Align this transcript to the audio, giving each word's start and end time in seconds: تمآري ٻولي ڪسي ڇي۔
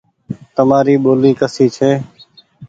تمآري 0.55 0.95
ٻولي 1.03 1.31
ڪسي 1.39 1.65
ڇي۔ 1.75 1.91